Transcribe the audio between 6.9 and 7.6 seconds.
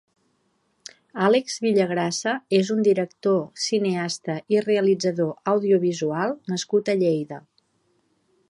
a Lleida.